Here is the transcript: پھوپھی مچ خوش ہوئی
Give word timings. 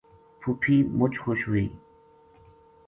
پھوپھی 0.39 0.75
مچ 0.97 1.13
خوش 1.23 1.39
ہوئی 1.49 1.67